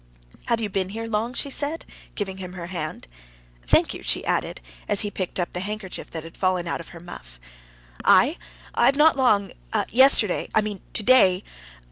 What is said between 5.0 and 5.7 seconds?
he picked up the